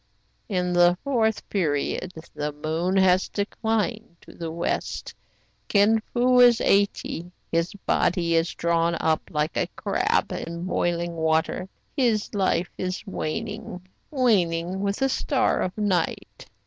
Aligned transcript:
"In 0.49 0.73
the 0.73 0.97
fourth 1.03 1.47
period 1.47 2.11
the 2.33 2.51
moon 2.51 2.97
has 2.97 3.29
declined 3.29 4.15
to 4.21 4.33
the 4.33 4.49
west. 4.49 5.13
Kin 5.67 6.01
Fo 6.11 6.39
is 6.39 6.59
eighty. 6.59 7.31
His 7.51 7.71
body 7.85 8.33
is 8.33 8.51
drawn 8.55 8.95
up 8.99 9.21
like 9.29 9.55
a 9.55 9.69
crab 9.75 10.31
in 10.31 10.39
THE 10.39 10.45
CELEBRATED 10.45 10.57
LAMENT 10.57 10.67
143 10.67 10.67
boiling 10.73 11.15
water. 11.17 11.69
His 11.95 12.33
life 12.33 12.71
is 12.79 13.05
waning,— 13.05 13.87
waning 14.09 14.79
with 14.79 14.95
the 14.95 15.07
star 15.09 15.61
of 15.61 15.77
night. 15.77 16.47